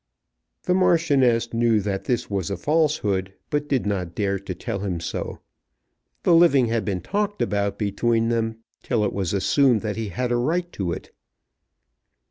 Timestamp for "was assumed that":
9.13-9.97